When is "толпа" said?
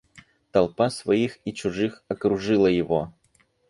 0.51-0.89